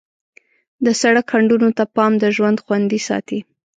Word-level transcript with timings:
د 0.85 0.87
سړک 1.01 1.25
خنډونو 1.31 1.69
ته 1.77 1.83
پام 1.95 2.11
د 2.21 2.25
ژوند 2.35 2.57
خوندي 2.65 2.99
ساتي. 3.07 3.39